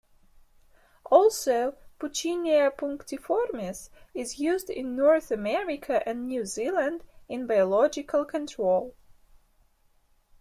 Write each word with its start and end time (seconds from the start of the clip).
Also 1.11 1.75
"Puccinia 1.99 2.71
punctiformis" 2.75 3.91
is 4.15 4.39
used 4.39 4.71
in 4.71 4.95
North 4.95 5.29
America 5.29 6.01
and 6.09 6.25
New 6.27 6.43
Zealand 6.43 7.03
in 7.29 7.45
biological 7.45 8.25
control. 8.25 8.95